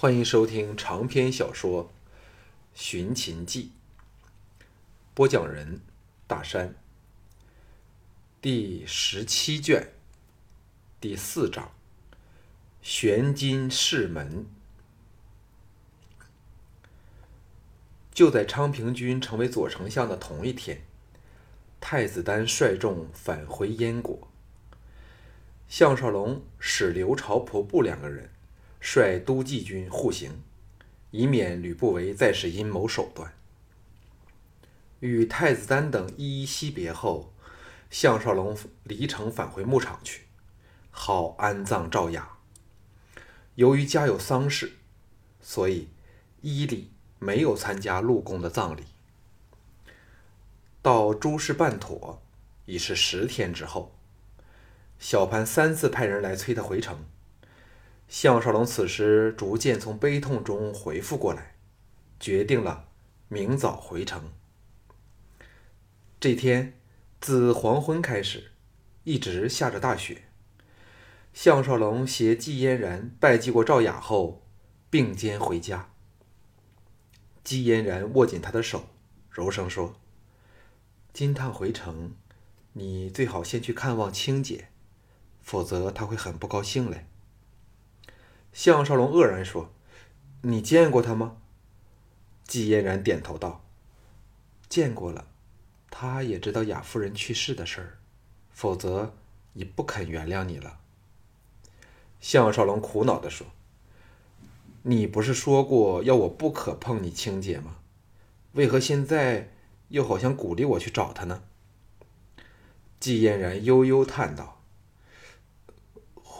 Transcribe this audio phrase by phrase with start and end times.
[0.00, 1.86] 欢迎收听长篇小说
[2.72, 3.72] 《寻秦记》，
[5.12, 5.80] 播讲人：
[6.28, 6.76] 大山。
[8.40, 9.88] 第十七卷，
[11.00, 11.72] 第四章：
[12.80, 14.46] 玄金释门。
[18.12, 20.82] 就在昌平君成为左丞相的同一天，
[21.80, 24.28] 太子丹率众返回燕国。
[25.66, 28.30] 项少龙使刘朝、仆布两个人。
[28.80, 30.42] 率都记军护行，
[31.10, 33.32] 以免吕不韦再使阴谋手段。
[35.00, 37.32] 与太子丹等一一惜别后，
[37.90, 40.22] 项少龙离城返回牧场去，
[40.90, 42.36] 好安葬赵雅。
[43.54, 44.72] 由于家有丧事，
[45.40, 45.88] 所以
[46.40, 48.84] 伊礼没有参加陆公的葬礼。
[50.80, 52.22] 到诸事办妥，
[52.66, 53.94] 已是十天之后。
[54.98, 57.04] 小潘三次派人来催他回城。
[58.08, 61.56] 项少龙此时逐渐从悲痛中恢复过来，
[62.18, 62.88] 决定了
[63.28, 64.32] 明早回城。
[66.18, 66.80] 这天
[67.20, 68.52] 自黄昏开始，
[69.04, 70.22] 一直下着大雪。
[71.34, 74.42] 项少龙携季嫣然拜祭过赵雅后，
[74.88, 75.90] 并肩回家。
[77.44, 78.86] 季嫣然握紧他的手，
[79.30, 80.00] 柔声说
[81.12, 82.14] ：“金趟回城，
[82.72, 84.68] 你最好先去看望青姐，
[85.42, 87.06] 否则她会很不高兴嘞。”
[88.52, 89.72] 项少龙愕然说
[90.42, 91.36] ：“你见过他吗？”
[92.46, 93.64] 季嫣然点头道
[94.68, 95.26] ：“见过了，
[95.90, 97.98] 他也知道雅夫人去世的事儿，
[98.50, 99.14] 否则
[99.52, 100.80] 也不肯原谅你了。”
[102.20, 103.46] 项少龙苦恼地说
[104.82, 107.76] ：“你不是说过要我不可碰你亲姐吗？
[108.52, 109.50] 为何现在
[109.88, 111.44] 又好像鼓励我去找她呢？”
[112.98, 114.57] 季嫣然悠悠叹道。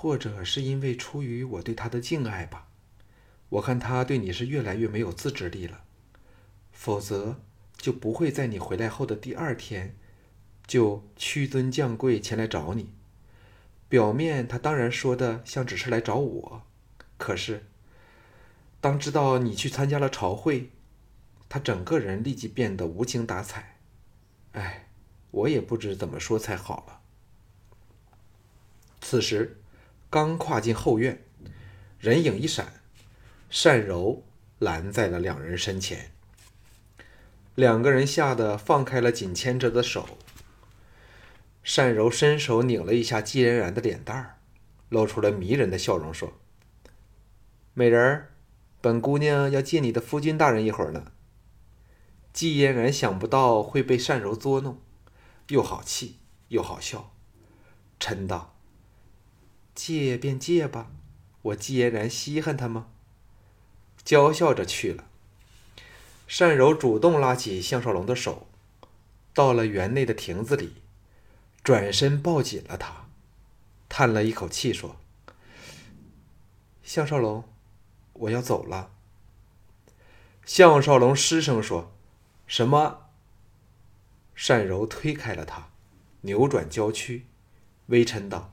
[0.01, 2.69] 或者是因为出于我对他的敬爱吧，
[3.49, 5.83] 我看他对你是越来越没有自制力了，
[6.71, 7.41] 否则
[7.77, 9.97] 就不会在你回来后的第二天，
[10.69, 12.93] 就屈尊降贵前来找你。
[13.89, 16.63] 表面他当然说的像只是来找我，
[17.17, 17.67] 可是
[18.81, 20.71] 当知道你去参加了朝会，
[21.49, 23.81] 他整个人立即变得无精打采。
[24.53, 24.91] 哎，
[25.33, 27.01] 我也不知怎么说才好了。
[29.01, 29.58] 此时。
[30.11, 31.23] 刚跨进后院，
[31.99, 32.81] 人影一闪，
[33.63, 34.25] 单柔
[34.59, 36.11] 拦在了两人身前。
[37.55, 40.09] 两个人吓得放开了紧牵着的手。
[41.77, 44.39] 单柔伸手拧了一下季嫣然的脸蛋儿，
[44.89, 46.33] 露出了迷人的笑容，说
[47.75, 48.33] ：“美人儿，
[48.81, 51.13] 本姑娘要见你的夫君大人一会儿呢。”
[52.33, 54.81] 季嫣然想不到会被单柔捉弄，
[55.49, 57.13] 又好气又好笑，
[58.01, 58.58] 嗔道。
[59.79, 60.91] 借便借吧，
[61.41, 62.89] 我季嫣然稀罕他吗？
[64.05, 65.05] 娇笑着去了。
[66.37, 68.49] 单柔主动拉起项少龙的手，
[69.33, 70.83] 到了园内的亭子里，
[71.63, 73.07] 转身抱紧了他，
[73.89, 74.97] 叹了一口气说
[76.83, 77.45] ：“项少龙，
[78.15, 78.91] 我要走了。”
[80.45, 81.93] 项少龙失声说
[82.49, 83.11] ：“什么？”
[84.35, 85.71] 单柔推开了他，
[86.23, 87.27] 扭转娇躯，
[87.87, 88.53] 微嗔道。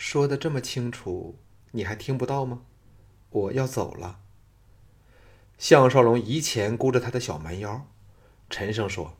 [0.00, 1.36] 说的这么清楚，
[1.72, 2.62] 你还听不到吗？
[3.28, 4.18] 我要走了。
[5.58, 7.86] 项少龙移前箍着他的小蛮腰，
[8.48, 9.18] 沉声说：“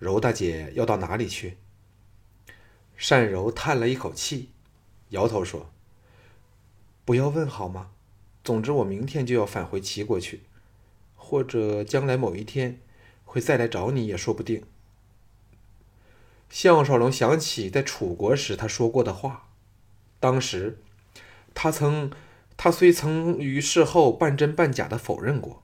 [0.00, 1.58] 柔大姐要到哪里去？”
[3.08, 4.50] 单柔叹了一口气，
[5.10, 5.70] 摇头说
[7.06, 7.92] ：“不要问好吗？
[8.42, 10.42] 总之我明天就要返回齐国去，
[11.14, 12.80] 或者将来某一天
[13.24, 14.64] 会再来找你也说不定。”
[16.50, 19.44] 项少龙想起在楚国时他说过的话。
[20.26, 20.78] 当时，
[21.54, 22.10] 他曾，
[22.56, 25.62] 他虽曾于事后半真半假的否认过，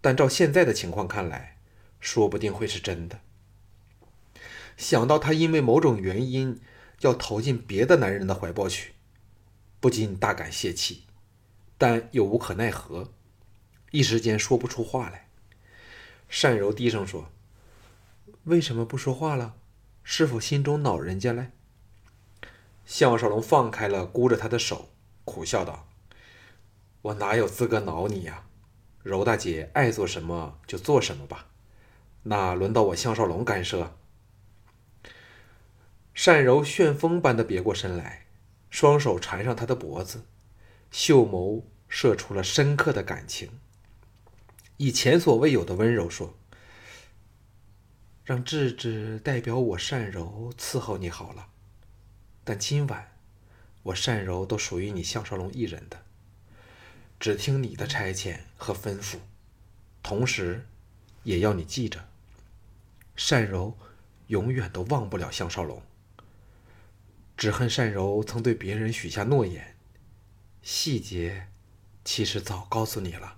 [0.00, 1.58] 但照现在的情况看来，
[2.00, 3.20] 说不定会是真的。
[4.76, 6.60] 想到他因为某种原因
[7.02, 8.94] 要投进别的男人的怀抱去，
[9.78, 11.04] 不禁大感泄气，
[11.78, 13.12] 但又无可奈何，
[13.92, 15.28] 一时间说不出话来。
[16.28, 17.30] 善柔低声说
[18.42, 19.54] ：“为什么不说话了？
[20.02, 21.52] 是否心中恼人家嘞？”
[22.88, 24.88] 项少龙放开了箍着他的手，
[25.26, 25.86] 苦笑道
[27.02, 28.46] ：“我哪有资格挠你呀？
[29.02, 31.48] 柔大姐爱做什么就做什么吧，
[32.22, 33.94] 哪轮到我项少龙干涉？”
[36.24, 38.24] 单柔旋风般的别过身来，
[38.70, 40.24] 双手缠上他的脖子，
[40.90, 43.60] 秀眸射出了深刻的感情，
[44.78, 46.34] 以前所未有的温柔说
[48.24, 51.48] ：“让智智代表我单柔伺候你好了。”
[52.48, 53.12] 但今晚，
[53.82, 56.02] 我单柔都属于你项少龙一人的。
[57.20, 59.18] 只听你的差遣和吩咐，
[60.02, 60.66] 同时，
[61.24, 62.08] 也要你记着，
[63.28, 63.76] 单柔
[64.28, 65.82] 永远都忘不了项少龙。
[67.36, 69.76] 只恨单柔曾对别人许下诺言，
[70.62, 71.48] 细节
[72.02, 73.36] 其实早告诉你了。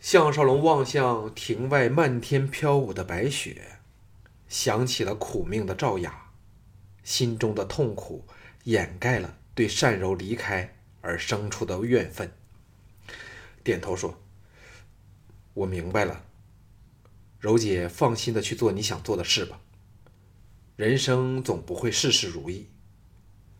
[0.00, 3.78] 项少龙望向庭外漫天飘舞的白雪，
[4.48, 6.29] 想起了苦命的赵雅，
[7.04, 8.26] 心中的痛苦
[8.64, 10.74] 掩盖了对善柔离开。
[11.02, 12.30] 而生出的怨愤，
[13.64, 14.20] 点头说
[15.54, 16.26] ：“我明白了，
[17.38, 19.58] 柔姐，放心的去做你想做的事吧。
[20.76, 22.68] 人生总不会事事如意，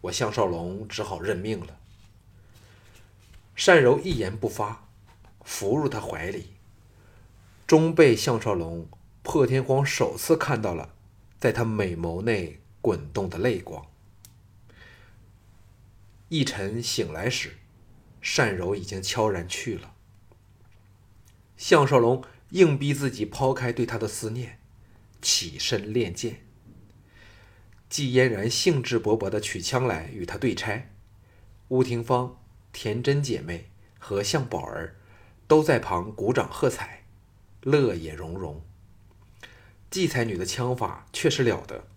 [0.02, 1.78] 我项少龙只好认命了。”
[3.56, 4.87] 善柔一言不发，
[5.42, 6.50] 伏入他怀里，
[7.66, 8.87] 终被项少龙
[9.22, 10.94] 破天荒首次看到了，
[11.38, 13.86] 在他美眸内滚动的泪光。
[16.28, 17.58] 一晨醒来时，
[18.36, 19.94] 单柔已经悄然去了。
[21.56, 24.60] 项少龙硬逼自己抛开对他的思念，
[25.20, 26.46] 起身练剑。
[27.88, 30.94] 季嫣然兴致勃勃地取枪来与他对拆，
[31.68, 32.40] 吴廷芳、
[32.72, 33.68] 田真姐妹
[33.98, 34.96] 和向宝儿
[35.48, 37.04] 都在旁鼓掌喝彩，
[37.62, 38.64] 乐也融融。
[39.90, 41.89] 季才女的枪法确实了得，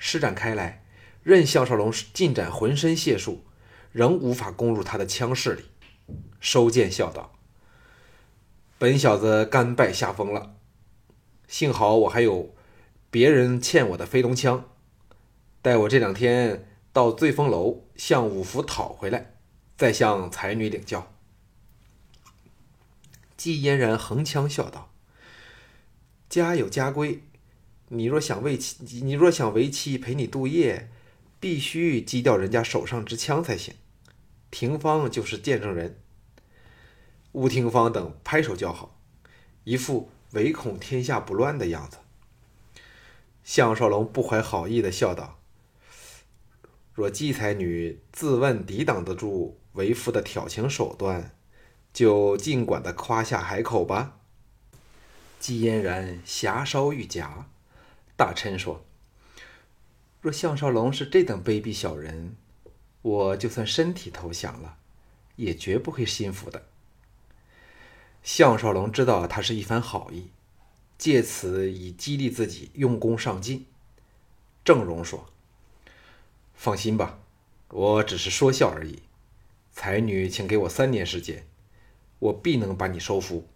[0.00, 0.82] 施展开来，
[1.22, 3.44] 任项少龙尽展浑身解数。
[3.92, 5.64] 仍无法攻入他的枪势里，
[6.38, 7.32] 收剑笑道
[8.78, 10.54] ：“本小子甘拜下风了。
[11.48, 12.54] 幸好我还有
[13.10, 14.68] 别人欠我的飞龙枪，
[15.60, 19.34] 待我这两天到醉风楼向五福讨回来，
[19.76, 21.12] 再向才女领教。”
[23.36, 24.92] 季嫣然横枪笑道
[26.30, 27.24] ：“家有家规，
[27.90, 30.90] 你若想为妻，你若想为妻陪你度夜。”
[31.40, 33.72] 必须击掉人家手上之枪才行。
[34.50, 35.98] 廷芳就是见证人。
[37.32, 39.00] 吴廷芳等拍手叫好，
[39.64, 41.96] 一副唯恐天下不乱的样子。
[43.42, 45.40] 项少龙不怀好意的笑道
[46.92, 51.34] ：“若季才女自问抵挡得住为夫的挑情手段，
[51.94, 54.18] 就尽管的夸下海口吧。”
[55.40, 57.48] 季嫣然霞烧玉颊，
[58.20, 58.84] 大臣说。
[60.20, 62.36] 若项少龙是这等卑鄙小人，
[63.00, 64.76] 我就算身体投降了，
[65.36, 66.66] 也绝不会心服的。
[68.22, 70.28] 项少龙知道他是一番好意，
[70.98, 73.64] 借此以激励自己用功上进。
[74.62, 75.32] 郑荣说
[76.52, 77.20] ：“放心吧，
[77.68, 78.98] 我只是说笑而已。
[79.72, 81.46] 才女，请给我三年时间，
[82.18, 83.48] 我必能把你收服。”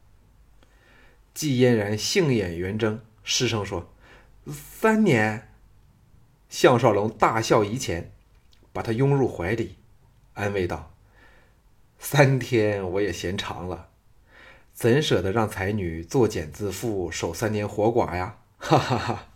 [1.35, 3.93] 季嫣然杏眼圆睁，失声说
[4.53, 5.49] ：“三年。”
[6.49, 8.13] 项少龙大笑一前，
[8.73, 9.77] 把他拥入怀里，
[10.35, 10.95] 安慰道
[11.99, 13.89] ：“三天我也嫌长了，
[14.73, 19.29] 怎舍得让才女作茧自缚，守三年活寡呀？” 哈哈哈。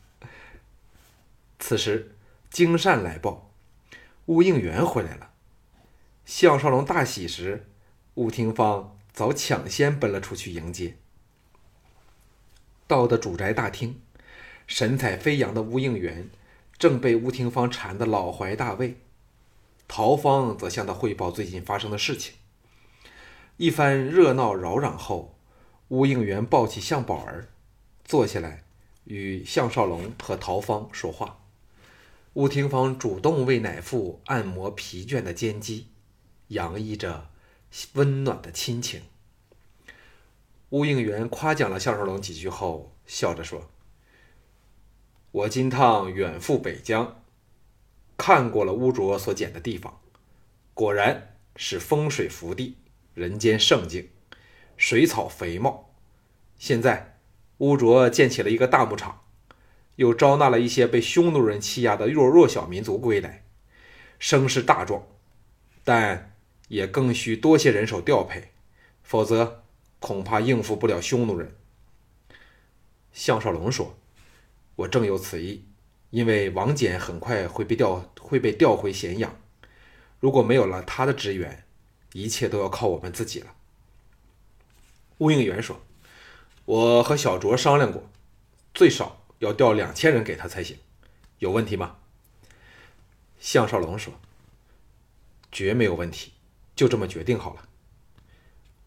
[1.59, 2.15] 此时，
[2.51, 3.51] 金善来报，
[4.27, 5.31] 乌应元回来了。
[6.25, 7.67] 项少龙大喜时，
[8.15, 10.97] 吴廷芳早抢先奔了出去迎接。
[12.87, 14.01] 到的主宅大厅，
[14.69, 16.31] 神采飞扬的乌应元。
[16.79, 18.99] 正被乌廷芳缠得老怀大慰，
[19.89, 22.35] 陶芳则向他汇报最近发生的事情。
[23.57, 25.35] 一番热闹扰攘后，
[25.89, 27.49] 乌应元抱起向宝儿，
[28.05, 28.63] 坐下来
[29.07, 31.41] 与向少龙和陶芳说话。
[32.35, 35.89] 乌廷芳主动为奶父按摩疲倦的肩肌，
[36.47, 37.31] 洋溢着
[37.95, 39.03] 温暖的亲情。
[40.69, 43.69] 乌应元夸奖了向少龙几句后，笑着说。
[45.31, 47.23] 我今趟远赴北疆，
[48.17, 50.01] 看过了乌卓所捡的地方，
[50.73, 52.79] 果然是风水福地，
[53.13, 54.09] 人间胜境，
[54.79, 55.95] 水草肥茂。
[56.57, 57.19] 现在
[57.59, 59.21] 乌卓建起了一个大牧场，
[59.97, 63.45] 又招纳了一些被匈奴人欺压的弱弱小民族归来，
[64.19, 65.07] 声势大壮，
[65.85, 66.35] 但
[66.69, 68.53] 也更需多些人手调配，
[69.03, 69.63] 否则
[69.99, 71.55] 恐怕应付不了匈奴人。
[73.13, 73.95] 项少龙说。
[74.79, 75.65] 我正有此意，
[76.11, 79.37] 因为王翦很快会被调会被调回咸阳，
[80.21, 81.65] 如果没有了他的支援，
[82.13, 83.57] 一切都要靠我们自己了。
[85.19, 85.81] 吴应元说
[86.65, 88.09] ：“我和小卓商量过，
[88.73, 90.79] 最少要调两千人给他才行，
[91.41, 91.97] 有问题吗？”
[93.41, 94.15] 项少龙说
[95.51, 96.35] ：“绝没有问题，
[96.77, 97.69] 就这么决定好了。”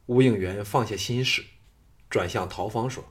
[0.08, 1.44] 吴应元放下心事，
[2.10, 3.04] 转向陶芳说：“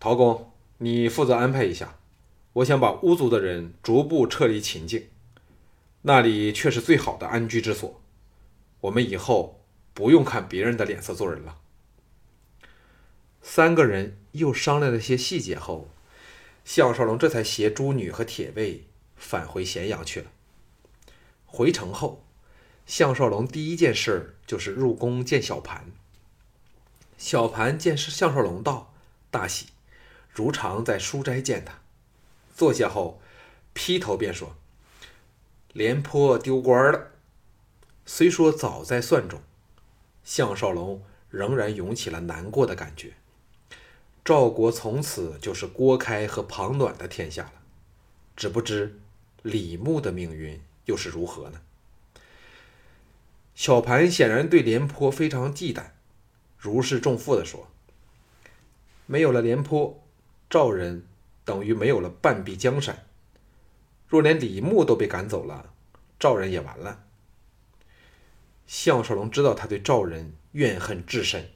[0.00, 0.50] 陶公。”
[0.82, 1.98] 你负责安排一下，
[2.54, 5.08] 我想把巫族的人逐步撤离秦境，
[6.02, 8.00] 那里却是最好的安居之所。
[8.80, 11.58] 我们以后不用看别人的脸色做人了。
[13.42, 15.90] 三个人又商量了些细节后，
[16.64, 20.30] 项少龙这才携朱女和铁卫返回咸阳去了。
[21.44, 22.24] 回城后，
[22.86, 25.92] 项少龙第一件事就是入宫见小盘。
[27.18, 28.94] 小盘见是项少龙到，
[29.30, 29.66] 大喜，
[30.32, 31.80] 如常在书斋见他。
[32.54, 33.20] 坐下后，
[33.72, 34.56] 劈头便说
[35.72, 37.10] ：“廉颇丢官了。”
[38.04, 39.40] 虽说早在算中，
[40.24, 43.14] 项少龙仍然涌起了难过的感觉。
[44.24, 47.52] 赵国从此就是郭开和庞暖的天下了，
[48.36, 49.00] 只不知
[49.42, 51.60] 李牧的命运又是如何呢？
[53.54, 55.90] 小盘显然对廉颇非常忌惮，
[56.58, 57.68] 如释重负地说
[59.06, 60.02] ：“没有了廉颇，
[60.50, 61.06] 赵人
[61.44, 63.06] 等于没有了半壁江山。
[64.06, 65.72] 若连李牧都被赶走了，
[66.18, 67.04] 赵人也完了。”
[68.66, 71.50] 项少龙知道他对赵人怨恨至深，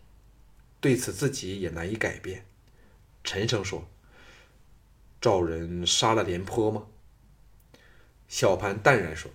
[0.81, 2.47] 对此自己也难以改变。
[3.23, 3.89] 沉声说
[5.21, 6.87] ：“赵人杀了廉颇吗？”
[8.27, 9.31] 小盘淡然说：“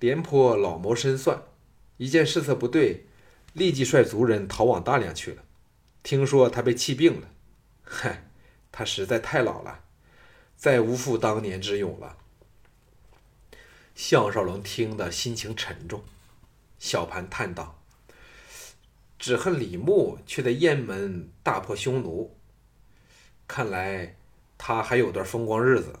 [0.00, 1.42] 廉颇老谋深算，
[1.98, 3.06] 一见事色不对，
[3.52, 5.44] 立即率族人逃往大梁去了。
[6.02, 7.30] 听说他被气病了，
[7.82, 8.29] 嗨，
[8.72, 9.84] 他实在太老了，
[10.56, 12.16] 再无复当年之勇了。”
[13.94, 16.02] 项少龙听得心情沉重。
[16.78, 17.82] 小盘叹道
[19.18, 22.36] ：“只恨李牧却在雁门大破匈奴。”
[23.46, 24.16] 看来
[24.56, 25.98] 他还有段风光日子。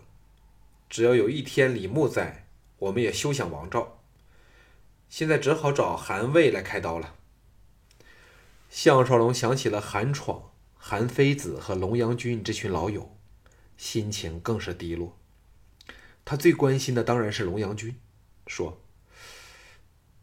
[0.88, 2.46] 只要有一天李牧在，
[2.78, 4.00] 我们也休想亡赵。
[5.08, 7.14] 现在只好找韩魏来开刀了。
[8.68, 10.49] 项少龙想起了韩闯、
[10.82, 13.14] 韩非子和龙阳君这群老友，
[13.76, 15.14] 心情更是低落。
[16.24, 17.94] 他最关心的当然是龙阳君，
[18.46, 18.80] 说：“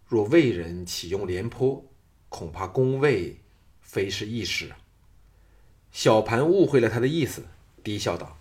[0.10, 1.86] 若魏人启用廉颇，
[2.28, 3.40] 恐怕攻魏
[3.82, 4.72] 非是易事。”
[5.94, 7.46] 小盘误会了他的意思，
[7.84, 8.40] 低笑道：“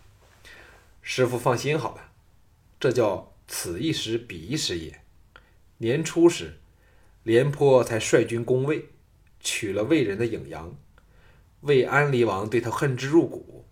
[1.02, 2.12] 师傅放心好了，
[2.80, 5.02] 这叫此一时彼一时也。
[5.76, 6.58] 年初时，
[7.22, 8.86] 廉颇才率军攻魏，
[9.38, 10.74] 取了魏人的颍阳。
[11.66, 13.64] 魏安离王对他恨之入骨。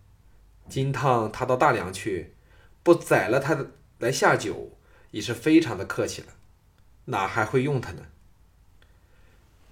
[0.69, 2.35] 今趟他到大梁去，
[2.83, 3.67] 不宰了他
[3.99, 4.77] 来下酒，
[5.11, 6.29] 已是非常的客气了，
[7.07, 8.07] 哪还会用他呢？”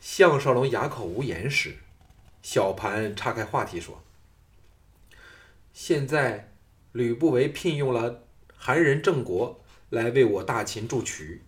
[0.01, 1.77] 项少龙哑口无言时。
[2.43, 4.03] 小盘岔开话题说
[5.73, 6.53] ：“现在
[6.91, 8.25] 吕不韦聘用了
[8.57, 9.61] 韩人郑国
[9.91, 11.43] 来为我大秦筑渠，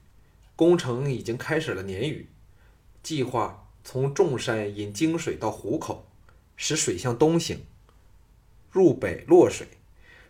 [0.55, 2.29] 工程已经开始了年余，
[3.03, 6.07] 计划从众山引泾水到湖口，
[6.57, 7.65] 使水向东行，
[8.71, 9.67] 入北洛水。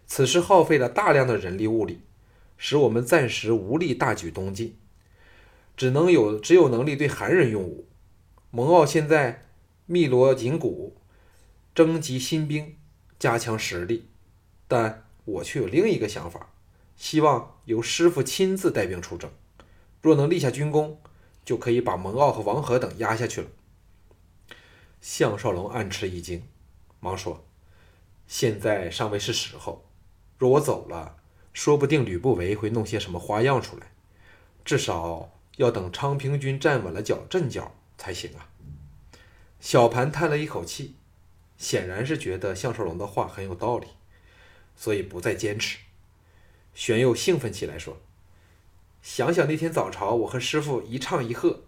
[0.06, 2.00] 此事耗费了大量的人力物力，
[2.56, 4.76] 使我们暂时无力大举东进，
[5.76, 7.86] 只能有只有能力对韩人用武。
[8.50, 9.40] 蒙奥现在。”
[9.86, 10.96] 汨罗锦谷，
[11.74, 12.74] 征集新兵，
[13.18, 14.08] 加强实力。
[14.66, 16.54] 但我却有另一个想法，
[16.96, 19.30] 希望由师傅亲自带兵出征。
[20.00, 20.98] 若能立下军功，
[21.44, 23.48] 就可以把蒙奥和王和等压下去了。
[25.06, 26.44] 项少龙暗吃一惊，
[26.98, 27.44] 忙说
[28.26, 29.84] ：“现在尚未是时候。
[30.38, 31.16] 若我走了，
[31.52, 33.92] 说不定吕不韦会弄些什么花样出来。
[34.64, 38.48] 至少要等昌平君站稳了脚阵脚才行啊。”
[39.60, 40.94] 小盘叹了一口气，
[41.58, 43.88] 显然是觉得项少龙的话很有道理，
[44.74, 45.80] 所以不再坚持。
[46.72, 47.98] 玄佑兴奋起来说
[49.02, 51.60] ：“想想那天早朝，我和师傅一唱一和，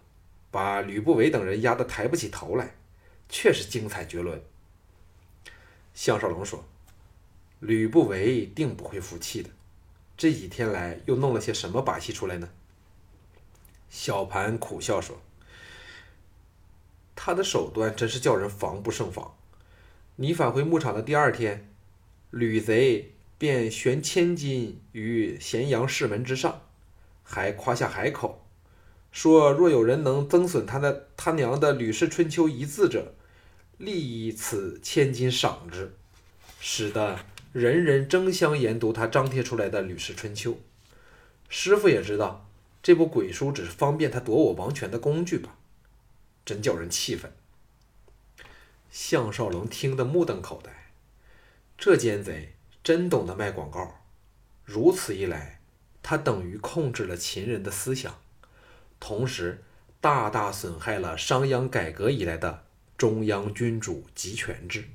[0.50, 2.76] 把吕不韦等人压得抬不起头来，
[3.28, 4.42] 确实精彩绝伦。”
[5.94, 6.64] 项少龙说
[7.60, 9.50] ：“吕不韦定不会服气的，
[10.16, 12.48] 这几天来又弄了些什么把戏出来呢？”
[13.88, 15.20] 小盘苦笑说。
[17.18, 19.34] 他的手段真是叫人防不胜防。
[20.16, 21.72] 你返回牧场的第二天，
[22.30, 26.60] 吕贼便悬千金于咸阳市门之上，
[27.24, 28.46] 还夸下海口，
[29.10, 33.14] 说若有人能增损他的他娘的《吕氏春秋》一字者，
[33.78, 35.94] 立以此千金赏之，
[36.60, 37.18] 使得
[37.52, 40.52] 人人争相研读他张贴出来的《吕氏春秋》。
[41.48, 42.48] 师傅也知道，
[42.82, 45.56] 这部鬼书只是方便他夺我王权的工具吧。
[46.44, 47.32] 真叫人气愤。
[48.90, 50.92] 项少龙听得目瞪口呆，
[51.76, 54.00] 这奸贼真懂得卖广告。
[54.64, 55.60] 如此一来，
[56.02, 58.18] 他等于控制了秦人的思想，
[58.98, 59.62] 同时
[60.00, 62.65] 大大损害了商鞅改革以来的
[62.96, 64.88] 中央君主集权制。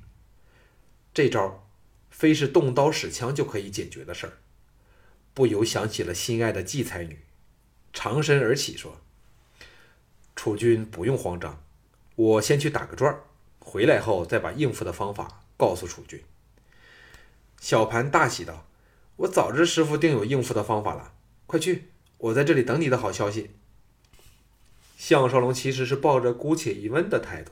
[1.14, 1.68] 这招
[2.10, 4.34] 非是动刀使枪就可以解决的事儿，
[5.34, 7.20] 不由想起了心爱的季才女，
[7.94, 9.02] 长身而起说。
[10.36, 11.64] 楚军不用慌张，
[12.16, 13.20] 我先去打个转，
[13.60, 16.24] 回来后再把应付的方法告诉楚军。”
[17.62, 18.66] 小盘大喜道
[19.18, 21.14] ：“我早知师傅定有应付的方法了，
[21.46, 23.52] 快去，我在这里等你的好消息。”
[24.98, 27.52] 项少龙其实是抱着姑且一问的态度。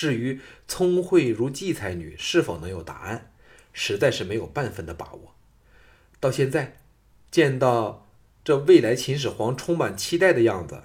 [0.00, 3.32] 至于聪慧如荠菜女是否能有答案，
[3.74, 5.34] 实在是没有半分的把握。
[6.18, 6.78] 到现在，
[7.30, 8.08] 见到
[8.42, 10.84] 这未来秦始皇充满期待的样子，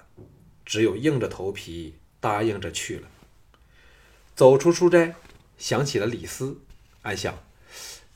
[0.66, 3.08] 只有硬着头皮答应着去了。
[4.34, 5.14] 走出书斋，
[5.56, 6.58] 想起了李斯，
[7.00, 7.42] 暗想：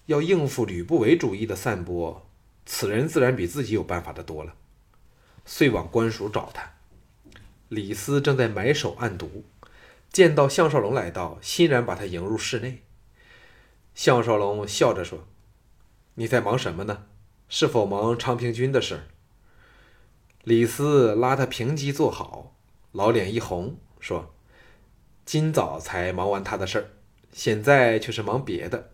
[0.05, 2.29] 要应付吕不韦主义的散播，
[2.67, 4.55] 此人自然比自己有办法的多了。
[5.47, 6.75] 遂往官署找他。
[7.71, 9.47] 李斯正在埋首暗读。
[10.13, 12.83] 见到项少龙来到，欣然把他迎入室内。
[13.95, 15.27] 项少龙笑着说
[16.15, 17.07] ：“你在忙什么呢？
[17.49, 19.07] 是否忙昌平君的事？”
[20.43, 22.57] 李斯拉他平级坐好，
[22.91, 24.35] 老脸一红，说
[25.25, 26.91] ：“今早才忙完他的事儿，
[27.33, 28.91] 现在却是忙别的。”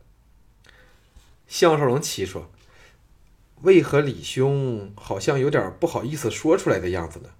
[1.48, 2.50] 项少龙奇说
[3.62, 7.30] ：“为何李兄好像有点不好意思说出来的样子呢？”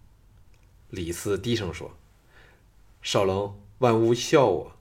[0.89, 1.99] 李斯低声说
[3.03, 4.77] ：“少龙。”万物笑我，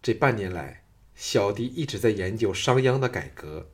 [0.00, 0.84] 这半年来，
[1.14, 3.68] 小弟一直在研究商鞅的改革，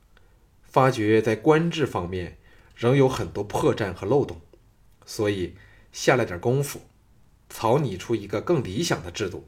[0.65, 2.39] 发觉在官制方面
[2.75, 4.41] 仍有很多破绽和漏洞，
[5.07, 5.55] 所以
[5.93, 6.81] 下了点功夫，
[7.49, 9.47] 草拟出一个更理想的制度。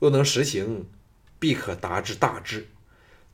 [0.00, 0.90] 若能实行，
[1.38, 2.66] 必可达至大治，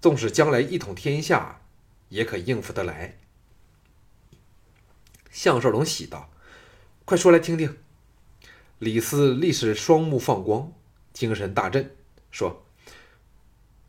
[0.03, 1.63] 纵使将来一统天下，
[2.11, 3.17] 也可应付得来。
[5.31, 6.31] 项少龙喜道
[7.07, 7.79] ：“快说来听听。”
[8.79, 10.73] 李斯立时双目放光。
[11.17, 11.97] 精神大振，
[12.31, 12.67] 说：“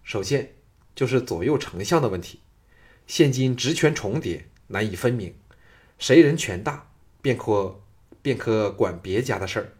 [0.01, 0.53] 首先
[0.95, 2.39] 就是左右丞相的问题。
[3.05, 5.35] 现今职权重叠，难以分明，
[5.99, 6.89] 谁人权大，
[7.21, 7.81] 便可
[8.21, 9.73] 便可管别家的事儿。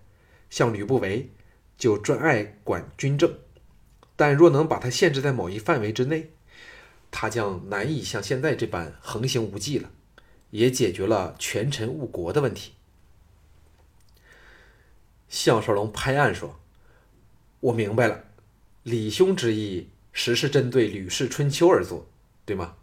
[0.50, 1.30] 像吕不韦
[1.78, 3.34] 就专爱管军政，
[4.18, 6.34] 但若能把他限制在某一范围之内，
[7.10, 9.90] 他将难以像现在这般横行无忌了，
[10.50, 12.74] 也解决了权臣误国的问题。”
[15.30, 16.60] 项少龙拍案说。
[17.60, 18.24] 我明白了，
[18.84, 22.08] 李兄之意实是针对《吕氏春秋》而作，
[22.46, 22.76] 对吗？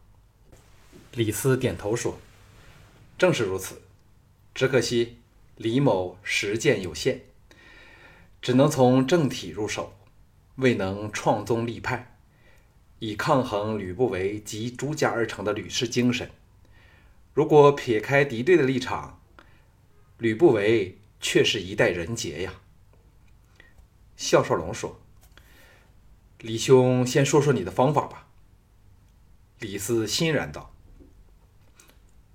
[1.13, 2.19] 李斯点头说
[3.17, 3.81] ：“正是如此，
[4.53, 5.19] 只可惜
[5.57, 7.23] 李某实践有限，
[8.43, 9.95] 只能从正体入手，
[10.57, 12.19] 未能创宗立派，
[12.99, 16.29] 以抗衡吕不韦及诸家而成的吕氏精神。
[17.33, 19.21] 如果撇开敌对的立场，
[20.19, 22.55] 吕不韦却是一代人杰呀。”
[24.17, 25.01] 项少龙说
[26.39, 28.29] ：“李兄，先说说你的方法吧。”
[29.59, 30.75] 李斯欣然道：“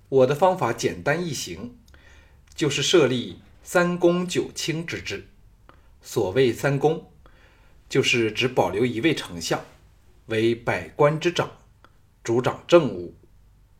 [0.08, 1.78] 我的方法简单易行，
[2.54, 5.28] 就是设立三公九卿之制。
[6.02, 7.10] 所谓三公，
[7.88, 9.64] 就是只保留一位丞相
[10.26, 11.50] 为百官之长，
[12.22, 13.14] 主掌政务，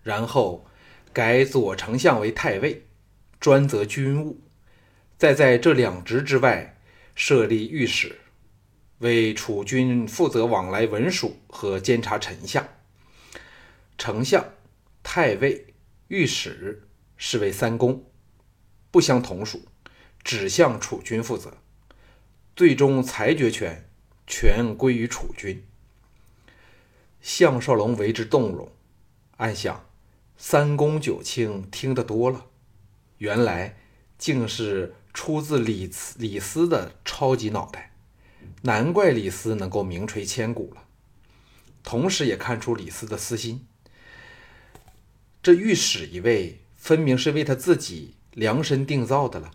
[0.02, 0.66] 然后
[1.12, 2.86] 改左丞相为太尉，
[3.38, 4.40] 专责军务，
[5.18, 6.76] 再在这两职之外。”
[7.22, 8.18] 设立御史，
[9.00, 12.66] 为楚军负责往来文书和监察丞相。
[13.98, 14.42] 丞相、
[15.02, 15.74] 太尉、
[16.08, 18.06] 御史是为三公，
[18.90, 19.66] 不相同属，
[20.24, 21.58] 只向楚军负责。
[22.56, 23.86] 最终裁决权
[24.26, 25.62] 全归于楚军。
[27.20, 28.72] 项少龙为之动容，
[29.36, 29.86] 暗想：
[30.38, 32.46] 三公九卿听得多了，
[33.18, 33.76] 原来
[34.16, 34.94] 竟是。
[35.12, 37.92] 出自李斯李斯的超级脑袋，
[38.62, 40.84] 难怪李斯能够名垂千古了。
[41.82, 43.66] 同时也看出李斯的私心。
[45.42, 49.50] 这御史一位，分明是为他自己量身定造的了。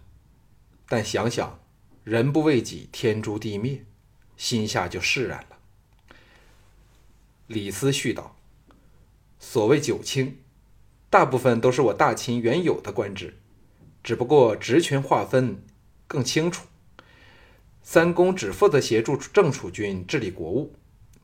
[0.88, 1.60] 但想想
[2.04, 3.86] 人不为己，天诛地灭，
[4.36, 5.58] 心下就释然了。
[7.48, 8.36] 李斯絮道
[9.39, 10.39] ：“所谓九卿，
[11.12, 13.38] 大部分都是我大秦原有的官职。”
[14.06, 15.63] 只不过职权划分
[16.06, 16.68] 更清楚，
[17.82, 20.76] 三公只负责协助正楚军治理国务，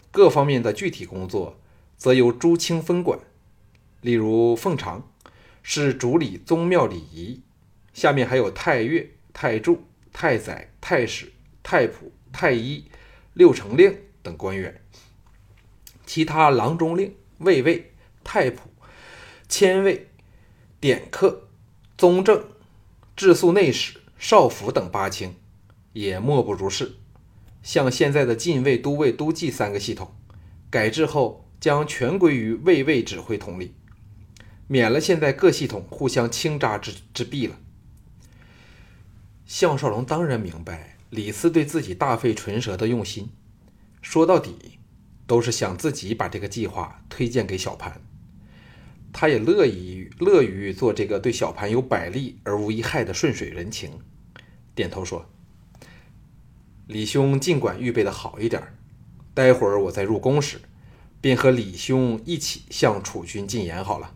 [0.09, 1.59] 各方面的具体工作
[1.95, 3.19] 则由诸卿分管。
[4.01, 5.07] 例如奉常
[5.61, 7.43] 是主理宗庙礼仪，
[7.93, 12.85] 下面还有太岳、太柱、太宰、太史、太仆、太医、
[13.35, 14.81] 六丞令等官员，
[16.07, 17.91] 其他郎中令、卫尉、
[18.23, 18.57] 太仆、
[19.47, 20.07] 千尉、
[20.79, 21.47] 典客、
[21.95, 22.43] 宗正。
[23.15, 25.35] 治粟内史、少府等八卿
[25.93, 26.95] 也莫不如是。
[27.61, 30.15] 像现在的禁卫、都尉、都记三个系统，
[30.71, 33.73] 改制后将全归于卫尉指挥统领，
[34.67, 37.59] 免了现在各系统互相倾轧之之弊了。
[39.45, 43.29] 项少龙当然明白李斯对自己大费唇舌的用心，
[44.01, 44.79] 说到底，
[45.27, 48.01] 都是想自己把这个计划推荐给小盘。
[49.13, 53.99] 他也乐意乐于做这个对小盘有百利而无一害的顺水人情，
[54.73, 55.29] 点头说
[56.87, 58.61] ：“李兄尽管预备的好一点，
[59.33, 60.61] 待会儿我再入宫时，
[61.19, 64.15] 便和李兄一起向楚军进言好了。”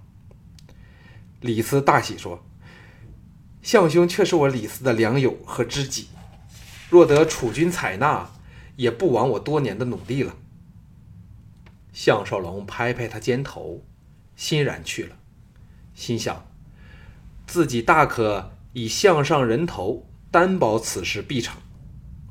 [1.42, 2.44] 李斯大喜说
[3.62, 6.08] ：“项兄却是我李斯的良友和知己，
[6.90, 8.32] 若得楚军采纳，
[8.78, 10.36] 也不枉我多年的努力了。”
[11.92, 13.84] 项少龙拍拍他肩头。
[14.36, 15.18] 欣然去了，
[15.94, 16.46] 心想
[17.48, 21.58] 自己大可以项上人头担保此事必成，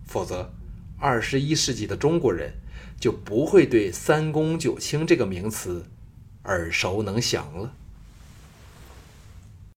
[0.07, 0.53] 否则
[0.99, 2.53] 二十一世纪的中国人
[3.01, 5.87] 就不会对“三公九卿”这个名词
[6.45, 7.75] 耳熟能详了。